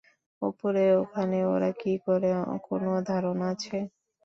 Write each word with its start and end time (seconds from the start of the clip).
উপরে 0.41 0.83
ওখানে 1.01 1.37
ওরা 1.53 1.69
কী 1.81 1.93
করে 2.05 2.29
কোনো 2.67 2.91
ধারণা 3.09 3.45
আছে? 3.53 3.77